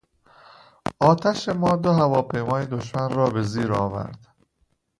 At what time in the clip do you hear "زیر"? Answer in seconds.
3.43-3.73